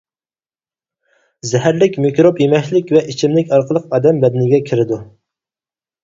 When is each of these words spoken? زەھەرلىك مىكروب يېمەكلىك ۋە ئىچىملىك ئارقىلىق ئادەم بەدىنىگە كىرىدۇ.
زەھەرلىك 1.49 1.99
مىكروب 2.05 2.41
يېمەكلىك 2.43 2.93
ۋە 2.97 3.03
ئىچىملىك 3.13 3.53
ئارقىلىق 3.57 3.85
ئادەم 3.99 4.23
بەدىنىگە 4.23 4.61
كىرىدۇ. 4.71 4.99